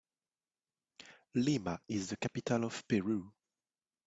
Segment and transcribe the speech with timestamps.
[1.35, 3.31] Lima is the capital of Peru.